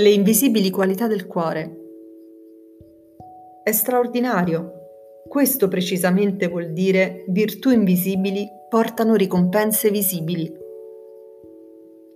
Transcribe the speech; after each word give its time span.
Le 0.00 0.10
invisibili 0.10 0.70
qualità 0.70 1.08
del 1.08 1.26
cuore. 1.26 1.76
È 3.64 3.72
straordinario. 3.72 4.72
Questo 5.28 5.66
precisamente 5.66 6.46
vuol 6.46 6.70
dire 6.70 7.24
virtù 7.26 7.70
invisibili 7.70 8.48
portano 8.68 9.16
ricompense 9.16 9.90
visibili. 9.90 10.54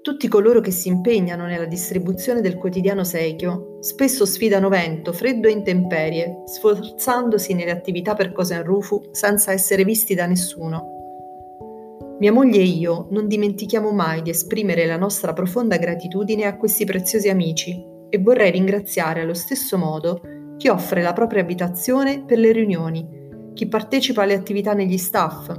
Tutti 0.00 0.28
coloro 0.28 0.60
che 0.60 0.70
si 0.70 0.86
impegnano 0.86 1.44
nella 1.44 1.64
distribuzione 1.64 2.40
del 2.40 2.54
quotidiano 2.54 3.02
secchio 3.02 3.78
spesso 3.80 4.26
sfidano 4.26 4.68
vento, 4.68 5.12
freddo 5.12 5.48
e 5.48 5.50
intemperie, 5.50 6.42
sforzandosi 6.44 7.52
nelle 7.52 7.72
attività 7.72 8.14
per 8.14 8.30
cosa 8.30 8.54
in 8.54 8.62
rufu 8.62 9.08
senza 9.10 9.50
essere 9.50 9.82
visti 9.82 10.14
da 10.14 10.26
nessuno. 10.26 11.01
Mia 12.22 12.30
moglie 12.30 12.60
e 12.60 12.66
io 12.66 13.08
non 13.10 13.26
dimentichiamo 13.26 13.90
mai 13.90 14.22
di 14.22 14.30
esprimere 14.30 14.86
la 14.86 14.96
nostra 14.96 15.32
profonda 15.32 15.76
gratitudine 15.76 16.44
a 16.44 16.56
questi 16.56 16.84
preziosi 16.84 17.28
amici 17.28 17.84
e 18.08 18.18
vorrei 18.18 18.52
ringraziare 18.52 19.22
allo 19.22 19.34
stesso 19.34 19.76
modo 19.76 20.20
chi 20.56 20.68
offre 20.68 21.02
la 21.02 21.14
propria 21.14 21.42
abitazione 21.42 22.22
per 22.24 22.38
le 22.38 22.52
riunioni, 22.52 23.04
chi 23.54 23.66
partecipa 23.66 24.22
alle 24.22 24.34
attività 24.34 24.72
negli 24.72 24.98
staff 24.98 25.52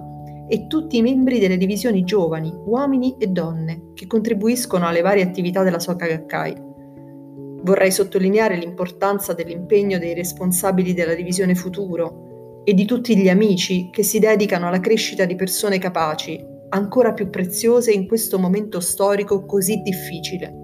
e 0.48 0.68
tutti 0.68 0.95
i 0.95 1.02
membri 1.02 1.38
delle 1.38 1.57
divisioni 1.57 2.05
giovani, 2.05 2.54
uomini 2.66 3.18
e 3.20 3.27
donne 3.27 3.91
che 3.93 4.07
contribuiscono 4.07 4.88
alle 4.88 5.02
varie 5.02 5.23
attività 5.23 5.63
della 5.63 5.80
Soka 5.80 6.07
Gakkai. 6.07 6.55
Vorrei 7.62 7.91
sottolineare 7.91 8.55
l'importanza 8.55 9.34
dell'impegno 9.34 9.99
dei 9.99 10.13
responsabili 10.13 10.93
della 10.93 11.13
divisione 11.13 11.55
futuro 11.55 12.62
e 12.63 12.73
di 12.73 12.85
tutti 12.85 13.18
gli 13.18 13.27
amici 13.27 13.90
che 13.91 14.04
si 14.04 14.20
dedicano 14.20 14.70
alla 14.70 14.80
crescita 14.80 15.26
di 15.26 15.35
persone 15.35 15.77
capaci 15.77 16.52
ancora 16.73 17.13
più 17.13 17.30
preziose 17.30 17.91
in 17.91 18.08
questo 18.08 18.40
momento 18.40 18.80
storico 18.80 19.46
così 19.46 19.82
difficile. 19.82 20.62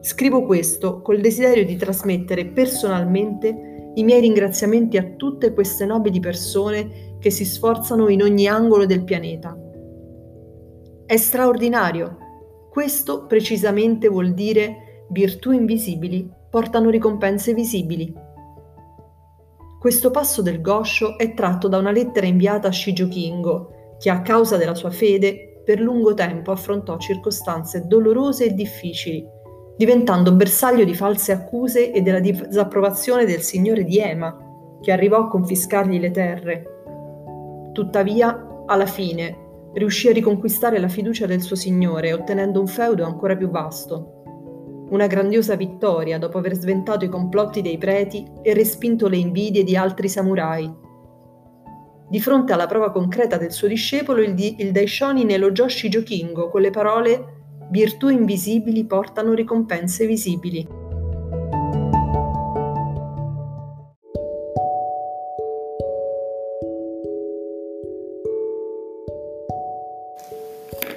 Scrivo 0.00 0.44
questo 0.44 1.00
col 1.00 1.20
desiderio 1.20 1.64
di 1.64 1.76
trasmettere 1.76 2.46
personalmente 2.46 3.92
i 3.94 4.04
miei 4.04 4.20
ringraziamenti 4.20 4.98
a 4.98 5.14
tutte 5.16 5.54
queste 5.54 5.86
nobili 5.86 6.20
persone 6.20 7.16
che 7.18 7.30
si 7.30 7.44
sforzano 7.44 8.08
in 8.08 8.22
ogni 8.22 8.46
angolo 8.46 8.84
del 8.84 9.04
pianeta. 9.04 9.56
È 11.06 11.16
straordinario. 11.16 12.18
Questo 12.70 13.26
precisamente 13.26 14.08
vuol 14.08 14.34
dire 14.34 15.06
virtù 15.10 15.52
invisibili 15.52 16.30
portano 16.50 16.90
ricompense 16.90 17.54
visibili. 17.54 18.12
Questo 19.78 20.10
passo 20.10 20.42
del 20.42 20.60
Gosho 20.60 21.18
è 21.18 21.34
tratto 21.34 21.68
da 21.68 21.78
una 21.78 21.90
lettera 21.90 22.26
inviata 22.26 22.68
a 22.68 22.72
Shijo 22.72 23.08
Kingo, 23.08 23.70
che 23.98 24.10
a 24.10 24.22
causa 24.22 24.56
della 24.56 24.74
sua 24.74 24.90
fede 24.90 25.60
per 25.64 25.80
lungo 25.80 26.14
tempo 26.14 26.52
affrontò 26.52 26.98
circostanze 26.98 27.86
dolorose 27.86 28.46
e 28.46 28.54
difficili, 28.54 29.26
diventando 29.76 30.32
bersaglio 30.32 30.84
di 30.84 30.94
false 30.94 31.32
accuse 31.32 31.90
e 31.90 32.02
della 32.02 32.20
disapprovazione 32.20 33.24
del 33.24 33.40
signore 33.40 33.84
di 33.84 33.98
Ema, 33.98 34.36
che 34.80 34.92
arrivò 34.92 35.18
a 35.18 35.28
confiscargli 35.28 35.98
le 35.98 36.10
terre. 36.10 36.64
Tuttavia, 37.72 38.64
alla 38.66 38.86
fine, 38.86 39.38
riuscì 39.72 40.08
a 40.08 40.12
riconquistare 40.12 40.78
la 40.78 40.88
fiducia 40.88 41.26
del 41.26 41.40
suo 41.40 41.56
signore, 41.56 42.12
ottenendo 42.12 42.60
un 42.60 42.66
feudo 42.66 43.04
ancora 43.04 43.34
più 43.34 43.48
vasto. 43.48 44.22
Una 44.90 45.06
grandiosa 45.06 45.56
vittoria 45.56 46.18
dopo 46.18 46.38
aver 46.38 46.54
sventato 46.54 47.04
i 47.04 47.08
complotti 47.08 47.62
dei 47.62 47.78
preti 47.78 48.30
e 48.42 48.54
respinto 48.54 49.08
le 49.08 49.16
invidie 49.16 49.64
di 49.64 49.76
altri 49.76 50.08
samurai, 50.08 50.70
di 52.08 52.20
fronte 52.20 52.52
alla 52.52 52.66
prova 52.66 52.92
concreta 52.92 53.38
del 53.38 53.50
suo 53.50 53.66
discepolo, 53.66 54.22
il, 54.22 54.34
di, 54.34 54.56
il 54.58 54.72
Daishonin 54.72 55.30
elogiò 55.30 55.66
Shijokingo 55.66 56.48
con 56.48 56.60
le 56.60 56.70
parole 56.70 57.32
Virtù 57.70 58.08
invisibili 58.08 58.84
portano 58.84 59.32
ricompense 59.32 60.06
visibili. 60.06 60.82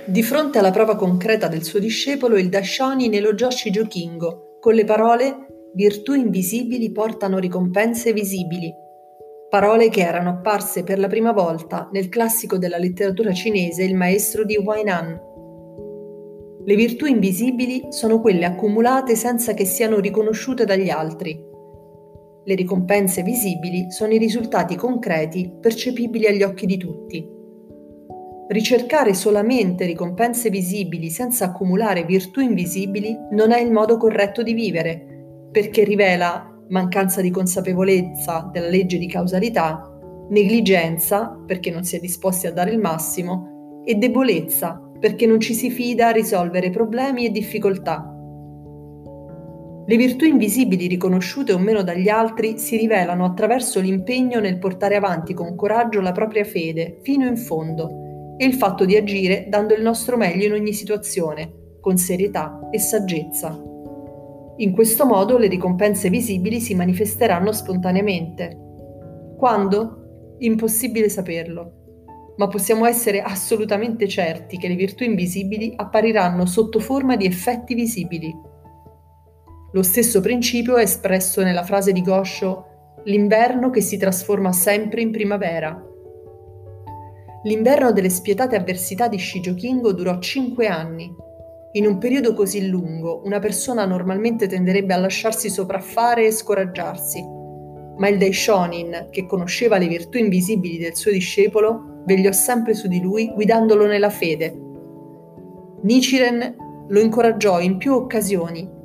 Di 0.05 0.23
fronte 0.23 0.59
alla 0.59 0.71
prova 0.71 0.95
concreta 0.95 1.47
del 1.47 1.63
suo 1.63 1.79
discepolo, 1.79 2.37
il 2.37 2.49
Daishonin 2.49 3.13
elogiò 3.13 3.49
Shijokingo 3.49 4.57
con 4.59 4.73
le 4.73 4.83
parole 4.83 5.45
Virtù 5.73 6.13
invisibili 6.13 6.91
portano 6.91 7.37
ricompense 7.37 8.11
visibili 8.11 8.85
parole 9.49 9.89
che 9.89 10.01
erano 10.01 10.29
apparse 10.29 10.83
per 10.83 10.99
la 10.99 11.07
prima 11.07 11.31
volta 11.31 11.89
nel 11.93 12.09
classico 12.09 12.57
della 12.57 12.77
letteratura 12.77 13.31
cinese 13.31 13.83
Il 13.83 13.95
maestro 13.95 14.43
di 14.43 14.57
Huainan. 14.57 15.21
Le 16.65 16.75
virtù 16.75 17.05
invisibili 17.05 17.85
sono 17.89 18.19
quelle 18.19 18.45
accumulate 18.45 19.15
senza 19.15 19.53
che 19.53 19.63
siano 19.63 19.99
riconosciute 19.99 20.65
dagli 20.65 20.89
altri. 20.89 21.41
Le 22.43 22.55
ricompense 22.55 23.23
visibili 23.23 23.89
sono 23.89 24.11
i 24.11 24.17
risultati 24.17 24.75
concreti 24.75 25.49
percepibili 25.61 26.25
agli 26.27 26.43
occhi 26.43 26.65
di 26.65 26.77
tutti. 26.77 27.35
Ricercare 28.49 29.13
solamente 29.13 29.85
ricompense 29.85 30.49
visibili 30.49 31.09
senza 31.09 31.45
accumulare 31.45 32.03
virtù 32.03 32.41
invisibili 32.41 33.17
non 33.31 33.51
è 33.51 33.61
il 33.61 33.71
modo 33.71 33.97
corretto 33.97 34.43
di 34.43 34.53
vivere, 34.53 35.49
perché 35.51 35.83
rivela 35.83 36.56
mancanza 36.69 37.21
di 37.21 37.29
consapevolezza 37.29 38.49
della 38.51 38.69
legge 38.69 38.97
di 38.97 39.07
causalità, 39.07 39.81
negligenza 40.29 41.37
perché 41.45 41.71
non 41.71 41.83
si 41.83 41.95
è 41.95 41.99
disposti 41.99 42.47
a 42.47 42.51
dare 42.51 42.71
il 42.71 42.79
massimo 42.79 43.81
e 43.85 43.95
debolezza 43.95 44.81
perché 44.99 45.25
non 45.25 45.39
ci 45.39 45.53
si 45.53 45.69
fida 45.69 46.07
a 46.07 46.11
risolvere 46.11 46.69
problemi 46.69 47.25
e 47.25 47.31
difficoltà. 47.31 48.11
Le 49.89 49.95
virtù 49.95 50.25
invisibili 50.25 50.87
riconosciute 50.87 51.53
o 51.53 51.57
meno 51.57 51.81
dagli 51.81 52.09
altri 52.09 52.57
si 52.57 52.75
rivelano 52.75 53.23
attraverso 53.23 53.79
l'impegno 53.79 54.41
nel 54.41 54.57
portare 54.57 54.97
avanti 54.97 55.33
con 55.33 55.55
coraggio 55.55 56.01
la 56.01 56.11
propria 56.11 56.43
fede 56.43 56.99
fino 57.03 57.25
in 57.25 57.37
fondo 57.37 58.35
e 58.37 58.45
il 58.45 58.53
fatto 58.53 58.83
di 58.83 58.97
agire 58.97 59.45
dando 59.47 59.73
il 59.73 59.81
nostro 59.81 60.17
meglio 60.17 60.45
in 60.45 60.53
ogni 60.53 60.73
situazione, 60.73 61.77
con 61.79 61.97
serietà 61.97 62.67
e 62.69 62.79
saggezza. 62.79 63.76
In 64.59 64.71
questo 64.71 65.05
modo 65.05 65.37
le 65.37 65.47
ricompense 65.47 66.09
visibili 66.09 66.59
si 66.59 66.73
manifesteranno 66.73 67.51
spontaneamente. 67.51 68.57
Quando? 69.37 70.35
Impossibile 70.39 71.09
saperlo, 71.09 72.33
ma 72.37 72.47
possiamo 72.47 72.85
essere 72.85 73.21
assolutamente 73.21 74.07
certi 74.07 74.57
che 74.57 74.67
le 74.67 74.73
virtù 74.73 75.03
invisibili 75.03 75.73
appariranno 75.75 76.47
sotto 76.47 76.79
forma 76.79 77.15
di 77.15 77.25
effetti 77.25 77.75
visibili. 77.75 78.33
Lo 79.73 79.83
stesso 79.83 80.21
principio 80.21 80.77
è 80.77 80.81
espresso 80.81 81.43
nella 81.43 81.63
frase 81.63 81.91
di 81.91 82.01
Gosho 82.01 82.65
l'inverno 83.03 83.69
che 83.69 83.81
si 83.81 83.97
trasforma 83.97 84.51
sempre 84.53 85.01
in 85.01 85.11
primavera. 85.11 85.79
L'inverno 87.43 87.91
delle 87.91 88.09
spietate 88.09 88.55
avversità 88.55 89.07
di 89.07 89.19
Shijokingo 89.19 89.93
durò 89.93 90.17
cinque 90.17 90.65
anni 90.65 91.13
in 91.73 91.85
un 91.85 91.97
periodo 91.97 92.33
così 92.33 92.67
lungo, 92.67 93.21
una 93.25 93.39
persona 93.39 93.85
normalmente 93.85 94.47
tenderebbe 94.47 94.93
a 94.93 94.97
lasciarsi 94.97 95.49
sopraffare 95.49 96.25
e 96.25 96.31
scoraggiarsi, 96.31 97.21
ma 97.97 98.07
il 98.07 98.17
Daishonin, 98.17 99.07
che 99.11 99.25
conosceva 99.25 99.77
le 99.77 99.87
virtù 99.87 100.17
invisibili 100.17 100.77
del 100.77 100.95
suo 100.95 101.11
discepolo, 101.11 102.03
vegliò 102.05 102.31
sempre 102.31 102.73
su 102.73 102.87
di 102.87 103.01
lui 103.01 103.31
guidandolo 103.33 103.85
nella 103.85 104.09
fede. 104.09 104.57
Nichiren 105.81 106.55
lo 106.87 106.99
incoraggiò 106.99 107.59
in 107.59 107.77
più 107.77 107.93
occasioni 107.93 108.75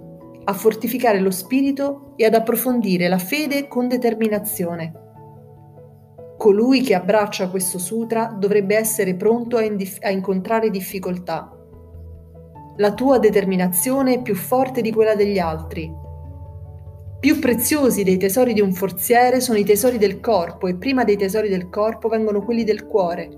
a 0.45 0.53
fortificare 0.53 1.21
lo 1.21 1.31
spirito 1.31 2.15
e 2.17 2.25
ad 2.25 2.35
approfondire 2.35 3.07
la 3.07 3.19
fede 3.19 3.69
con 3.69 3.87
determinazione. 3.87 4.93
Colui 6.37 6.81
che 6.81 6.97
abbraccia 6.97 7.49
questo 7.49 7.79
sutra 7.79 8.35
dovrebbe 8.37 8.77
essere 8.77 9.15
pronto 9.15 9.57
a, 9.57 9.63
indif- 9.63 10.05
a 10.05 10.11
incontrare 10.11 10.69
difficoltà 10.69 11.57
la 12.77 12.95
tua 12.95 13.19
determinazione 13.19 14.15
è 14.15 14.23
più 14.23 14.35
forte 14.35 14.81
di 14.81 14.93
quella 14.93 15.15
degli 15.15 15.39
altri. 15.39 15.93
Più 17.21 17.39
preziosi 17.39 18.03
dei 18.03 18.17
tesori 18.17 18.55
di 18.55 18.61
un 18.61 18.73
forziere 18.73 19.41
sono 19.41 19.59
i 19.59 19.65
tesori 19.65 19.99
del 19.99 20.21
corpo 20.21 20.67
e 20.67 20.77
prima 20.77 21.05
dei 21.05 21.17
tesori 21.17 21.49
del 21.49 21.69
corpo 21.69 22.09
vengono 22.09 22.43
quelli 22.43 22.65
del 22.65 22.87
cuore. 22.87 23.29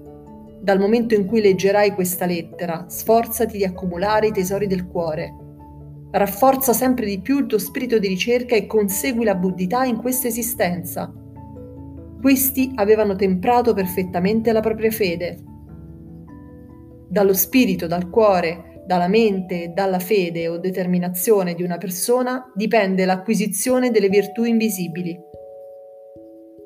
Dal 0.60 0.78
momento 0.78 1.14
in 1.14 1.26
cui 1.26 1.40
leggerai 1.40 1.92
questa 1.92 2.26
lettera, 2.26 2.86
sforzati 2.88 3.58
di 3.58 3.64
accumulare 3.64 4.28
i 4.28 4.32
tesori 4.32 4.66
del 4.69 4.86
cuore. 4.86 5.34
Rafforza 6.12 6.72
sempre 6.72 7.06
di 7.06 7.20
più 7.20 7.40
il 7.40 7.46
tuo 7.46 7.58
spirito 7.58 7.98
di 7.98 8.06
ricerca 8.06 8.54
e 8.54 8.66
consegui 8.66 9.25
la 9.25 9.34
buddhità 9.34 9.84
in 9.84 9.96
questa 9.96 10.28
esistenza. 10.28 11.12
Questi 12.20 12.72
avevano 12.76 13.16
temprato 13.16 13.75
perfettamente 13.75 14.52
la 14.52 14.60
propria 14.60 14.92
fede. 14.92 15.38
Dallo 17.08 17.34
spirito, 17.34 17.86
dal 17.86 18.08
cuore, 18.08 18.74
dalla 18.84 19.08
mente 19.08 19.72
dalla 19.75 19.98
fede 19.98 20.48
o 20.48 20.58
determinazione 20.58 21.54
di 21.54 21.62
una 21.62 21.78
persona 21.78 22.50
dipende 22.54 23.04
l'acquisizione 23.04 23.90
delle 23.90 24.08
virtù 24.08 24.44
invisibili. 24.44 25.19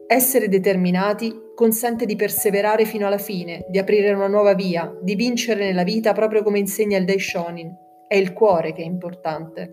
Essere 0.07 0.49
determinati 0.49 1.33
consente 1.55 2.07
di 2.07 2.17
perseverare 2.17 2.85
fino 2.85 3.07
alla 3.07 3.19
fine, 3.19 3.67
di 3.69 3.79
aprire 3.79 4.13
una 4.13 4.29
nuova 4.29 4.55
via, 4.55 4.91
di 5.03 5.15
vincere 5.15 5.67
nella 5.67 5.83
vita 5.83 6.13
proprio 6.13 6.43
come 6.43 6.59
insegna 6.59 6.97
il 6.97 7.05
Daishonin. 7.05 7.71
È 8.07 8.15
il 8.15 8.33
cuore 8.33 8.73
che 8.73 8.83
è 8.83 8.87
importante. 8.87 9.73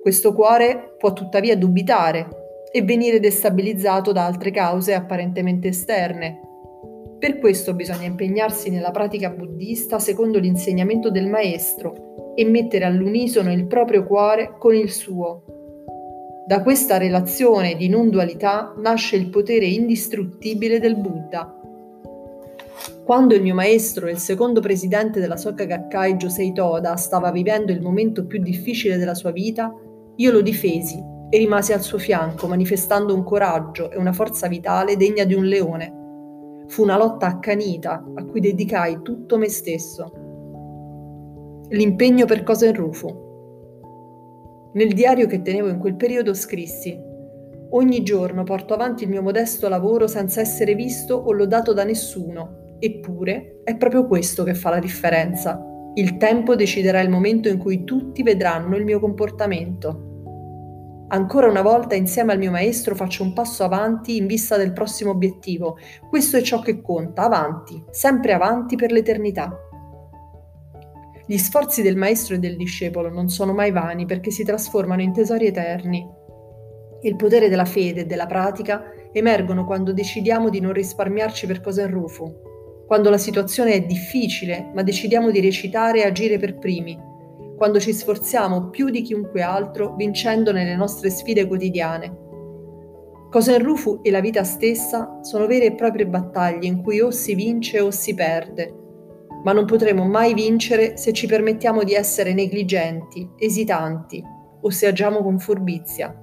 Questo 0.00 0.32
cuore 0.34 0.94
può 0.98 1.12
tuttavia 1.12 1.56
dubitare 1.56 2.28
e 2.70 2.82
venire 2.82 3.20
destabilizzato 3.20 4.12
da 4.12 4.26
altre 4.26 4.50
cause 4.50 4.92
apparentemente 4.94 5.68
esterne. 5.68 6.40
Per 7.18 7.38
questo 7.38 7.74
bisogna 7.74 8.06
impegnarsi 8.06 8.70
nella 8.70 8.90
pratica 8.90 9.30
buddista 9.30 9.98
secondo 9.98 10.38
l'insegnamento 10.38 11.10
del 11.10 11.28
maestro 11.28 12.32
e 12.34 12.44
mettere 12.44 12.84
all'unisono 12.84 13.52
il 13.52 13.66
proprio 13.66 14.04
cuore 14.04 14.54
con 14.58 14.74
il 14.74 14.90
suo. 14.90 15.44
Da 16.46 16.62
questa 16.62 16.98
relazione 16.98 17.74
di 17.74 17.88
non 17.88 18.10
dualità 18.10 18.74
nasce 18.76 19.16
il 19.16 19.30
potere 19.30 19.64
indistruttibile 19.64 20.78
del 20.78 20.96
Buddha. 20.96 21.58
Quando 23.02 23.34
il 23.34 23.40
mio 23.40 23.54
maestro 23.54 24.10
il 24.10 24.18
secondo 24.18 24.60
presidente 24.60 25.20
della 25.20 25.38
Soka 25.38 25.64
Gakkai, 25.64 26.16
Josei 26.16 26.52
Toda, 26.52 26.96
stava 26.96 27.30
vivendo 27.30 27.72
il 27.72 27.80
momento 27.80 28.26
più 28.26 28.42
difficile 28.42 28.98
della 28.98 29.14
sua 29.14 29.30
vita, 29.30 29.72
io 30.16 30.30
lo 30.30 30.42
difesi 30.42 31.02
e 31.30 31.38
rimasi 31.38 31.72
al 31.72 31.82
suo 31.82 31.98
fianco 31.98 32.46
manifestando 32.46 33.14
un 33.14 33.24
coraggio 33.24 33.90
e 33.90 33.96
una 33.96 34.12
forza 34.12 34.46
vitale 34.46 34.96
degna 34.96 35.24
di 35.24 35.34
un 35.34 35.44
leone. 35.44 36.03
Fu 36.66 36.82
una 36.82 36.96
lotta 36.96 37.26
accanita 37.26 38.04
a 38.14 38.24
cui 38.24 38.40
dedicai 38.40 39.02
tutto 39.02 39.38
me 39.38 39.48
stesso. 39.48 40.12
L'impegno 41.68 42.26
per 42.26 42.42
cosa 42.42 42.66
in 42.66 42.74
Rufu. 42.74 43.22
Nel 44.74 44.92
diario 44.92 45.26
che 45.26 45.42
tenevo 45.42 45.68
in 45.68 45.78
quel 45.78 45.96
periodo 45.96 46.34
scrissi 46.34 47.12
Ogni 47.76 48.04
giorno 48.04 48.44
porto 48.44 48.72
avanti 48.74 49.02
il 49.02 49.10
mio 49.10 49.20
modesto 49.20 49.68
lavoro 49.68 50.06
senza 50.06 50.40
essere 50.40 50.76
visto 50.76 51.16
o 51.16 51.32
lodato 51.32 51.72
da 51.72 51.82
nessuno, 51.82 52.76
eppure 52.78 53.62
è 53.64 53.76
proprio 53.76 54.06
questo 54.06 54.44
che 54.44 54.54
fa 54.54 54.70
la 54.70 54.78
differenza. 54.78 55.60
Il 55.94 56.16
tempo 56.16 56.54
deciderà 56.54 57.00
il 57.00 57.10
momento 57.10 57.48
in 57.48 57.58
cui 57.58 57.82
tutti 57.82 58.22
vedranno 58.22 58.76
il 58.76 58.84
mio 58.84 59.00
comportamento. 59.00 60.13
Ancora 61.14 61.48
una 61.48 61.62
volta 61.62 61.94
insieme 61.94 62.32
al 62.32 62.38
mio 62.38 62.50
maestro 62.50 62.96
faccio 62.96 63.22
un 63.22 63.34
passo 63.34 63.62
avanti 63.62 64.16
in 64.16 64.26
vista 64.26 64.56
del 64.56 64.72
prossimo 64.72 65.12
obiettivo. 65.12 65.78
Questo 66.08 66.36
è 66.36 66.42
ciò 66.42 66.58
che 66.58 66.82
conta, 66.82 67.22
avanti, 67.22 67.80
sempre 67.90 68.32
avanti 68.32 68.74
per 68.74 68.90
l'eternità. 68.90 69.56
Gli 71.24 71.38
sforzi 71.38 71.82
del 71.82 71.96
maestro 71.96 72.34
e 72.34 72.40
del 72.40 72.56
discepolo 72.56 73.10
non 73.10 73.28
sono 73.28 73.52
mai 73.52 73.70
vani 73.70 74.06
perché 74.06 74.32
si 74.32 74.42
trasformano 74.42 75.02
in 75.02 75.12
tesori 75.12 75.46
eterni. 75.46 76.04
Il 77.02 77.14
potere 77.14 77.48
della 77.48 77.64
fede 77.64 78.00
e 78.00 78.06
della 78.06 78.26
pratica 78.26 78.82
emergono 79.12 79.64
quando 79.64 79.92
decidiamo 79.92 80.50
di 80.50 80.58
non 80.58 80.72
risparmiarci 80.72 81.46
per 81.46 81.60
cosa 81.60 81.82
in 81.82 81.92
rufu, 81.92 82.26
quando 82.88 83.08
la 83.08 83.18
situazione 83.18 83.74
è 83.74 83.82
difficile 83.82 84.72
ma 84.74 84.82
decidiamo 84.82 85.30
di 85.30 85.40
recitare 85.40 86.00
e 86.00 86.06
agire 86.06 86.38
per 86.38 86.58
primi, 86.58 86.98
quando 87.64 87.80
ci 87.80 87.94
sforziamo 87.94 88.68
più 88.68 88.90
di 88.90 89.00
chiunque 89.00 89.40
altro 89.40 89.94
vincendo 89.96 90.52
nelle 90.52 90.76
nostre 90.76 91.08
sfide 91.08 91.46
quotidiane. 91.46 92.14
Cosa 93.30 93.56
in 93.56 93.62
Rufu 93.62 94.00
e 94.02 94.10
la 94.10 94.20
vita 94.20 94.44
stessa 94.44 95.20
sono 95.22 95.46
vere 95.46 95.64
e 95.64 95.74
proprie 95.74 96.06
battaglie 96.06 96.66
in 96.66 96.82
cui 96.82 97.00
o 97.00 97.10
si 97.10 97.34
vince 97.34 97.80
o 97.80 97.90
si 97.90 98.12
perde, 98.12 98.70
ma 99.44 99.52
non 99.52 99.64
potremo 99.64 100.04
mai 100.04 100.34
vincere 100.34 100.98
se 100.98 101.14
ci 101.14 101.26
permettiamo 101.26 101.84
di 101.84 101.94
essere 101.94 102.34
negligenti, 102.34 103.26
esitanti 103.38 104.22
o 104.60 104.68
se 104.68 104.86
agiamo 104.86 105.22
con 105.22 105.38
furbizia. 105.38 106.14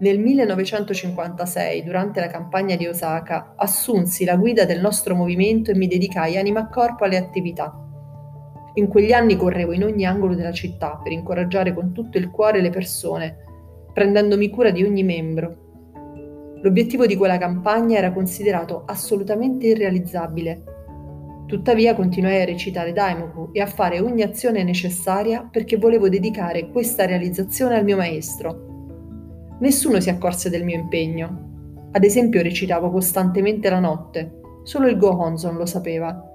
Nel 0.00 0.18
1956, 0.18 1.84
durante 1.84 2.18
la 2.18 2.26
campagna 2.26 2.74
di 2.74 2.88
Osaka, 2.88 3.54
assunsi 3.56 4.24
la 4.24 4.34
guida 4.34 4.64
del 4.64 4.80
nostro 4.80 5.14
movimento 5.14 5.70
e 5.70 5.76
mi 5.76 5.86
dedicai 5.86 6.36
anima 6.36 6.66
e 6.66 6.68
corpo 6.68 7.04
alle 7.04 7.16
attività. 7.16 7.81
In 8.74 8.88
quegli 8.88 9.12
anni 9.12 9.36
correvo 9.36 9.72
in 9.72 9.84
ogni 9.84 10.06
angolo 10.06 10.34
della 10.34 10.52
città 10.52 10.98
per 11.02 11.12
incoraggiare 11.12 11.74
con 11.74 11.92
tutto 11.92 12.16
il 12.16 12.30
cuore 12.30 12.62
le 12.62 12.70
persone, 12.70 13.36
prendendomi 13.92 14.48
cura 14.48 14.70
di 14.70 14.82
ogni 14.82 15.02
membro. 15.02 15.56
L'obiettivo 16.62 17.04
di 17.04 17.14
quella 17.14 17.36
campagna 17.36 17.98
era 17.98 18.12
considerato 18.12 18.84
assolutamente 18.86 19.66
irrealizzabile. 19.66 20.62
Tuttavia 21.46 21.94
continuai 21.94 22.40
a 22.40 22.46
recitare 22.46 22.94
Daimoku 22.94 23.50
e 23.52 23.60
a 23.60 23.66
fare 23.66 24.00
ogni 24.00 24.22
azione 24.22 24.62
necessaria 24.62 25.46
perché 25.50 25.76
volevo 25.76 26.08
dedicare 26.08 26.70
questa 26.70 27.04
realizzazione 27.04 27.76
al 27.76 27.84
mio 27.84 27.96
maestro. 27.96 29.56
Nessuno 29.60 30.00
si 30.00 30.08
accorse 30.08 30.48
del 30.48 30.64
mio 30.64 30.78
impegno. 30.78 31.90
Ad 31.92 32.04
esempio 32.04 32.40
recitavo 32.40 32.90
costantemente 32.90 33.68
la 33.68 33.80
notte, 33.80 34.40
solo 34.62 34.86
il 34.86 34.96
Gohonzon 34.96 35.56
lo 35.56 35.66
sapeva 35.66 36.31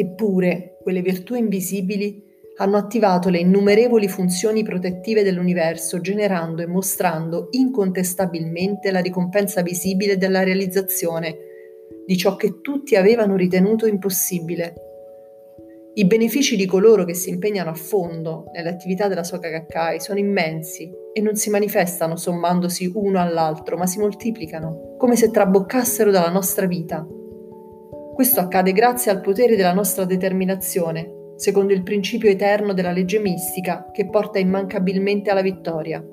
Eppure, 0.00 0.78
quelle 0.80 1.02
virtù 1.02 1.34
invisibili 1.34 2.22
hanno 2.58 2.76
attivato 2.76 3.30
le 3.30 3.38
innumerevoli 3.38 4.06
funzioni 4.06 4.62
protettive 4.62 5.24
dell'universo, 5.24 6.00
generando 6.00 6.62
e 6.62 6.66
mostrando 6.66 7.48
incontestabilmente 7.50 8.92
la 8.92 9.00
ricompensa 9.00 9.60
visibile 9.60 10.16
della 10.16 10.44
realizzazione 10.44 11.36
di 12.06 12.16
ciò 12.16 12.36
che 12.36 12.60
tutti 12.60 12.94
avevano 12.94 13.34
ritenuto 13.34 13.86
impossibile. 13.86 14.74
I 15.94 16.04
benefici 16.04 16.54
di 16.54 16.64
coloro 16.64 17.04
che 17.04 17.14
si 17.14 17.30
impegnano 17.30 17.70
a 17.70 17.74
fondo 17.74 18.44
nelle 18.54 18.68
attività 18.68 19.08
della 19.08 19.24
Soka 19.24 19.48
Gakkai 19.48 19.98
sono 20.00 20.20
immensi 20.20 20.88
e 21.12 21.20
non 21.20 21.34
si 21.34 21.50
manifestano 21.50 22.14
sommandosi 22.14 22.92
uno 22.94 23.20
all'altro, 23.20 23.76
ma 23.76 23.86
si 23.86 23.98
moltiplicano, 23.98 24.94
come 24.96 25.16
se 25.16 25.32
traboccassero 25.32 26.12
dalla 26.12 26.30
nostra 26.30 26.66
vita. 26.66 27.04
Questo 28.18 28.40
accade 28.40 28.72
grazie 28.72 29.12
al 29.12 29.20
potere 29.20 29.54
della 29.54 29.72
nostra 29.72 30.04
determinazione, 30.04 31.34
secondo 31.36 31.72
il 31.72 31.84
principio 31.84 32.28
eterno 32.28 32.72
della 32.72 32.90
legge 32.90 33.20
mistica 33.20 33.92
che 33.92 34.08
porta 34.08 34.40
immancabilmente 34.40 35.30
alla 35.30 35.40
vittoria. 35.40 36.04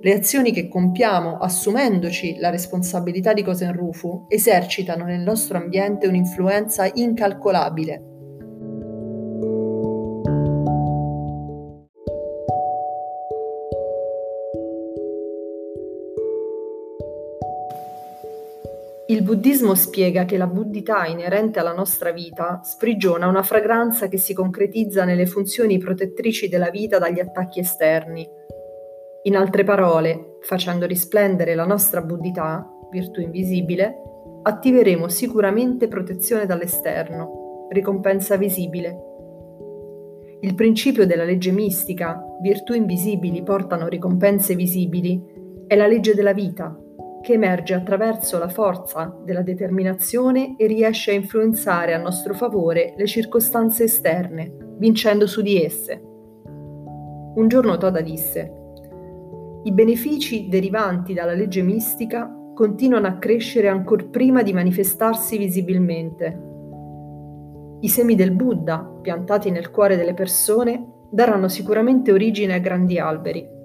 Le 0.00 0.12
azioni 0.14 0.52
che 0.52 0.68
compiamo 0.68 1.38
assumendoci 1.38 2.36
la 2.38 2.50
responsabilità 2.50 3.32
di 3.32 3.42
Cosen 3.42 3.72
Rufu 3.72 4.26
esercitano 4.28 5.02
nel 5.02 5.18
nostro 5.18 5.58
ambiente 5.58 6.06
un'influenza 6.06 6.88
incalcolabile 6.94 8.17
buddismo 19.28 19.74
spiega 19.74 20.24
che 20.24 20.38
la 20.38 20.46
buddhità 20.46 21.04
inerente 21.04 21.58
alla 21.58 21.74
nostra 21.74 22.12
vita 22.12 22.60
sprigiona 22.62 23.26
una 23.26 23.42
fragranza 23.42 24.08
che 24.08 24.16
si 24.16 24.32
concretizza 24.32 25.04
nelle 25.04 25.26
funzioni 25.26 25.76
protettrici 25.76 26.48
della 26.48 26.70
vita 26.70 26.98
dagli 26.98 27.20
attacchi 27.20 27.60
esterni. 27.60 28.26
In 29.24 29.36
altre 29.36 29.64
parole, 29.64 30.38
facendo 30.40 30.86
risplendere 30.86 31.54
la 31.54 31.66
nostra 31.66 32.00
buddhità, 32.00 32.66
virtù 32.90 33.20
invisibile, 33.20 33.96
attiveremo 34.44 35.08
sicuramente 35.08 35.88
protezione 35.88 36.46
dall'esterno, 36.46 37.66
ricompensa 37.68 38.36
visibile. 38.36 38.96
Il 40.40 40.54
principio 40.54 41.04
della 41.04 41.24
legge 41.24 41.50
mistica, 41.50 42.18
virtù 42.40 42.72
invisibili 42.72 43.42
portano 43.42 43.88
ricompense 43.88 44.54
visibili, 44.54 45.22
è 45.66 45.76
la 45.76 45.86
legge 45.86 46.14
della 46.14 46.32
vita 46.32 46.74
che 47.28 47.34
emerge 47.34 47.74
attraverso 47.74 48.38
la 48.38 48.48
forza 48.48 49.14
della 49.22 49.42
determinazione 49.42 50.54
e 50.56 50.66
riesce 50.66 51.10
a 51.10 51.14
influenzare 51.14 51.92
a 51.92 51.98
nostro 51.98 52.32
favore 52.32 52.94
le 52.96 53.06
circostanze 53.06 53.84
esterne, 53.84 54.50
vincendo 54.78 55.26
su 55.26 55.42
di 55.42 55.62
esse. 55.62 56.00
Un 57.34 57.44
giorno 57.46 57.76
Toda 57.76 58.00
disse, 58.00 58.50
i 59.64 59.72
benefici 59.72 60.48
derivanti 60.48 61.12
dalla 61.12 61.34
legge 61.34 61.60
mistica 61.60 62.34
continuano 62.54 63.08
a 63.08 63.18
crescere 63.18 63.68
ancor 63.68 64.08
prima 64.08 64.42
di 64.42 64.54
manifestarsi 64.54 65.36
visibilmente. 65.36 66.40
I 67.80 67.88
semi 67.90 68.14
del 68.14 68.32
Buddha, 68.32 68.90
piantati 69.02 69.50
nel 69.50 69.70
cuore 69.70 69.98
delle 69.98 70.14
persone, 70.14 70.92
daranno 71.10 71.48
sicuramente 71.48 72.10
origine 72.10 72.54
a 72.54 72.58
grandi 72.58 72.98
alberi. 72.98 73.56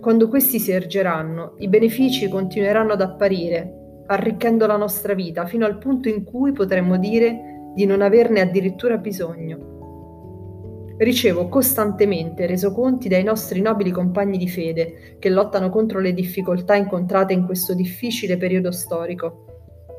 Quando 0.00 0.28
questi 0.28 0.58
si 0.58 0.72
ergeranno, 0.72 1.56
i 1.58 1.68
benefici 1.68 2.26
continueranno 2.28 2.94
ad 2.94 3.02
apparire, 3.02 4.04
arricchendo 4.06 4.66
la 4.66 4.76
nostra 4.76 5.12
vita 5.12 5.44
fino 5.44 5.66
al 5.66 5.76
punto 5.76 6.08
in 6.08 6.24
cui 6.24 6.52
potremmo 6.52 6.96
dire 6.96 7.70
di 7.74 7.84
non 7.84 8.00
averne 8.00 8.40
addirittura 8.40 8.96
bisogno. 8.96 10.94
Ricevo 10.96 11.48
costantemente 11.48 12.46
resoconti 12.46 13.08
dai 13.08 13.22
nostri 13.22 13.60
nobili 13.60 13.90
compagni 13.90 14.38
di 14.38 14.48
fede 14.48 15.16
che 15.18 15.28
lottano 15.28 15.68
contro 15.68 16.00
le 16.00 16.14
difficoltà 16.14 16.74
incontrate 16.74 17.34
in 17.34 17.44
questo 17.44 17.74
difficile 17.74 18.38
periodo 18.38 18.70
storico. 18.70 19.44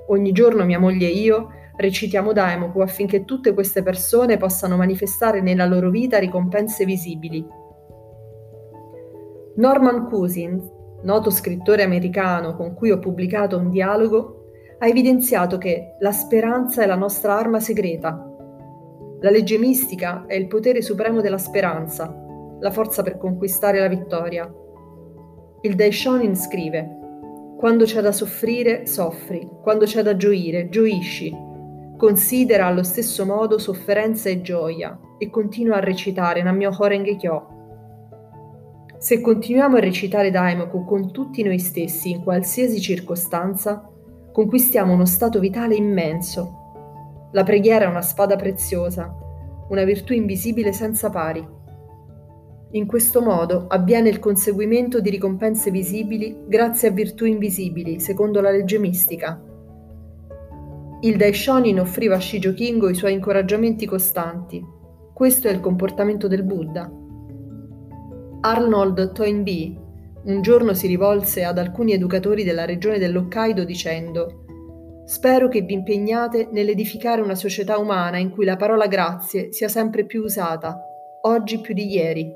Ogni 0.08 0.31
giorno 0.31 0.65
mia 0.65 0.79
moglie 0.79 1.05
e 1.08 1.12
io 1.12 1.48
recitiamo 1.75 2.34
Daimoku 2.34 2.81
affinché 2.81 3.24
tutte 3.24 3.53
queste 3.53 3.84
persone 3.84 4.38
possano 4.38 4.77
manifestare 4.77 5.41
nella 5.41 5.65
loro 5.65 5.91
vita 5.91 6.17
ricompense 6.17 6.86
visibili, 6.86 7.46
Norman 9.61 10.07
Cousins, 10.09 10.63
noto 11.03 11.29
scrittore 11.29 11.83
americano 11.83 12.55
con 12.55 12.73
cui 12.73 12.89
ho 12.89 12.97
pubblicato 12.97 13.57
un 13.57 13.69
dialogo, 13.69 14.45
ha 14.79 14.87
evidenziato 14.87 15.59
che 15.59 15.97
la 15.99 16.11
speranza 16.11 16.81
è 16.81 16.87
la 16.87 16.95
nostra 16.95 17.37
arma 17.37 17.59
segreta. 17.59 18.27
La 19.19 19.29
legge 19.29 19.59
mistica 19.59 20.25
è 20.25 20.33
il 20.33 20.47
potere 20.47 20.81
supremo 20.81 21.21
della 21.21 21.37
speranza. 21.37 22.11
la 22.59 22.71
forza 22.71 23.01
per 23.03 23.17
conquistare 23.17 23.79
la 23.79 23.87
vittoria. 23.87 24.51
Il 25.61 25.75
Daishonin 25.75 26.35
scrive: 26.35 26.97
Quando 27.57 27.85
c'è 27.85 28.01
da 28.01 28.11
soffrire, 28.11 28.87
soffri, 28.87 29.47
quando 29.61 29.85
c'è 29.85 30.01
da 30.01 30.15
gioire, 30.15 30.69
gioisci. 30.69 31.31
Considera 31.97 32.65
allo 32.65 32.83
stesso 32.83 33.25
modo 33.25 33.59
sofferenza 33.59 34.27
e 34.29 34.41
gioia 34.41 34.99
e 35.19 35.29
continua 35.29 35.77
a 35.77 35.81
recitare 35.81 36.41
Namyo 36.41 36.75
Horenge 36.75 37.15
Kyo. 37.15 37.60
Se 39.01 39.20
continuiamo 39.20 39.77
a 39.77 39.79
recitare 39.79 40.29
Daimoku 40.29 40.86
con 40.86 41.12
tutti 41.12 41.41
noi 41.41 41.58
stessi 41.58 42.12
in 42.12 42.22
qualsiasi 42.22 42.79
circostanza, 42.79 43.89
conquistiamo 44.31 44.93
uno 44.93 45.05
stato 45.05 45.39
vitale 45.39 45.74
immenso. 45.74 47.29
La 47.31 47.41
preghiera 47.41 47.86
è 47.86 47.88
una 47.88 48.03
spada 48.03 48.36
preziosa, 48.36 49.12
una 49.70 49.84
virtù 49.86 50.13
invisibile 50.13 50.72
senza 50.72 51.10
pari. 51.10 51.43
In 52.74 52.86
questo 52.86 53.24
modo 53.24 53.65
avviene 53.70 54.08
il 54.08 54.20
conseguimento 54.20 55.00
di 55.00 55.10
ricompense 55.10 55.72
visibili 55.72 56.43
grazie 56.46 56.89
a 56.89 56.91
virtù 56.91 57.25
invisibili, 57.25 58.00
secondo 58.00 58.39
la 58.39 58.51
legge 58.51 58.77
mistica. 58.77 59.41
Il 61.00 61.17
Daishonin 61.17 61.79
offriva 61.79 62.17
a 62.17 62.20
Shijokingo 62.20 62.88
i 62.88 62.93
suoi 62.93 63.13
incoraggiamenti 63.13 63.88
costanti. 63.88 64.63
Questo 65.12 65.48
è 65.48 65.51
il 65.51 65.60
comportamento 65.60 66.27
del 66.27 66.43
Buddha. 66.43 67.00
Arnold 68.41 69.12
Toynbee 69.12 69.89
un 70.24 70.41
giorno 70.41 70.74
si 70.74 70.88
rivolse 70.88 71.43
ad 71.43 71.57
alcuni 71.57 71.93
educatori 71.93 72.43
della 72.43 72.65
regione 72.65 73.00
dell'Hokkaido 73.00 73.63
dicendo 73.63 74.45
Spero 75.05 75.48
che 75.48 75.62
vi 75.62 75.74
impegnate 75.74 76.48
nell'edificare 76.51 77.21
una 77.21 77.36
società 77.36 77.77
umana 77.77 78.17
in 78.17 78.29
cui 78.29 78.45
la 78.45 78.55
parola 78.55 78.88
grazie 78.88 79.51
sia 79.51 79.67
sempre 79.67 80.05
più 80.05 80.24
usata, 80.24 80.79
oggi 81.21 81.60
più 81.60 81.74
di 81.74 81.91
ieri. 81.91 82.31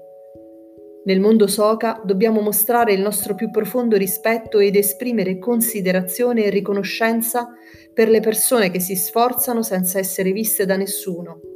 Nel 1.06 1.20
mondo 1.20 1.46
Soka 1.48 2.02
dobbiamo 2.04 2.42
mostrare 2.42 2.94
il 2.94 3.02
nostro 3.02 3.36
più 3.36 3.52
profondo 3.52 3.96
rispetto 3.96 4.60
ed 4.60 4.76
esprimere 4.76 5.38
considerazione 5.38 6.44
e 6.46 6.50
riconoscenza 6.50 7.50
per 7.94 8.10
le 8.10 8.20
persone 8.20 8.72
che 8.72 8.80
si 8.80 8.96
sforzano 8.96 9.62
senza 9.62 10.00
essere 10.00 10.32
viste 10.32 10.66
da 10.66 10.76
nessuno. 10.76 11.55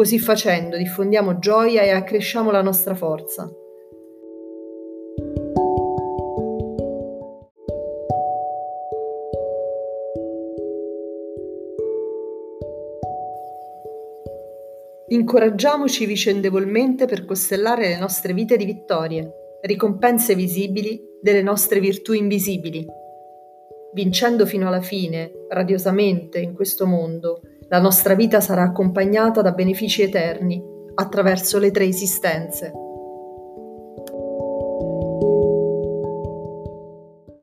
Così 0.00 0.18
facendo 0.18 0.78
diffondiamo 0.78 1.38
gioia 1.38 1.82
e 1.82 1.90
accresciamo 1.90 2.50
la 2.50 2.62
nostra 2.62 2.94
forza. 2.94 3.46
Incoraggiamoci 15.08 16.06
vicendevolmente 16.06 17.04
per 17.04 17.26
costellare 17.26 17.88
le 17.88 17.98
nostre 17.98 18.32
vite 18.32 18.56
di 18.56 18.64
vittorie, 18.64 19.58
ricompense 19.60 20.34
visibili 20.34 20.98
delle 21.20 21.42
nostre 21.42 21.78
virtù 21.78 22.14
invisibili. 22.14 22.86
Vincendo 23.92 24.46
fino 24.46 24.66
alla 24.66 24.80
fine, 24.80 25.30
radiosamente, 25.50 26.38
in 26.38 26.54
questo 26.54 26.86
mondo, 26.86 27.42
la 27.70 27.78
nostra 27.78 28.14
vita 28.14 28.40
sarà 28.40 28.62
accompagnata 28.62 29.42
da 29.42 29.52
benefici 29.52 30.02
eterni 30.02 30.60
attraverso 30.96 31.60
le 31.60 31.70
tre 31.70 31.84
esistenze. 31.84 32.72